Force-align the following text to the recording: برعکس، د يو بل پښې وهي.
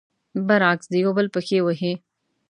برعکس، 0.47 0.85
د 0.91 0.93
يو 1.03 1.11
بل 1.17 1.27
پښې 1.35 1.59
وهي. 1.65 1.93